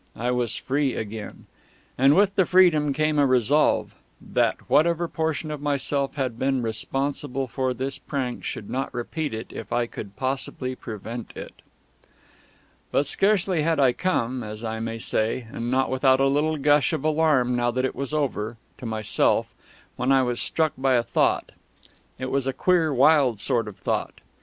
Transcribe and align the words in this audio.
I 0.17 0.31
was 0.31 0.55
free 0.55 0.95
again. 0.95 1.45
And 1.95 2.15
with 2.15 2.33
the 2.33 2.47
freedom 2.47 2.91
came 2.91 3.19
a 3.19 3.25
resolve 3.27 3.93
that 4.19 4.67
whatever 4.67 5.07
portion 5.07 5.51
of 5.51 5.61
myself 5.61 6.15
had 6.15 6.39
been 6.39 6.63
responsible 6.63 7.45
for 7.47 7.71
this 7.71 7.99
prank 7.99 8.43
should 8.43 8.67
not 8.67 8.91
repeat 8.95 9.31
it 9.31 9.53
if 9.53 9.71
I 9.71 9.85
could 9.85 10.15
possibly 10.15 10.73
prevent 10.73 11.33
it. 11.35 11.61
But 12.91 13.05
scarcely 13.05 13.61
had 13.61 13.79
I 13.79 13.93
come, 13.93 14.43
as 14.43 14.63
I 14.63 14.79
may 14.79 14.97
say 14.97 15.45
(and 15.53 15.69
not 15.69 15.91
without 15.91 16.19
a 16.19 16.25
little 16.25 16.57
gush 16.57 16.93
of 16.93 17.03
alarm 17.05 17.55
now 17.55 17.69
that 17.69 17.85
it 17.85 17.93
was 17.93 18.11
over), 18.11 18.57
to 18.79 18.87
myself, 18.87 19.53
when 19.97 20.11
I 20.11 20.23
was 20.23 20.41
struck 20.41 20.73
by 20.79 20.95
a 20.95 21.03
thought. 21.03 21.51
It 22.17 22.31
was 22.31 22.47
a 22.47 22.53
queer 22.53 22.91
wild 22.91 23.39
sort 23.39 23.67
of 23.67 23.77
thought. 23.77 24.19